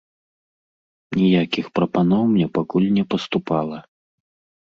Ніякіх 1.19 1.65
прапаноў 1.79 2.23
мне 2.31 2.47
пакуль 2.57 2.87
не 2.97 3.03
паступала. 3.11 3.77